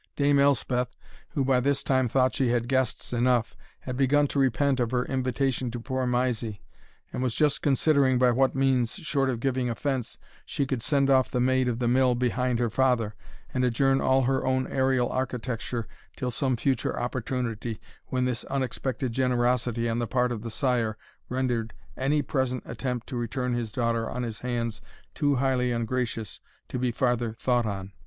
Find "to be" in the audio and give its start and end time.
26.67-26.91